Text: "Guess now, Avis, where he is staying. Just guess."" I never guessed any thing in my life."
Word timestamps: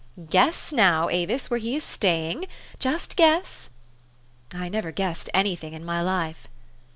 "Guess 0.31 0.73
now, 0.73 1.09
Avis, 1.09 1.51
where 1.51 1.59
he 1.59 1.75
is 1.75 1.83
staying. 1.83 2.47
Just 2.79 3.15
guess."" 3.15 3.69
I 4.51 4.67
never 4.67 4.91
guessed 4.91 5.29
any 5.31 5.55
thing 5.55 5.73
in 5.73 5.85
my 5.85 6.01
life." 6.01 6.47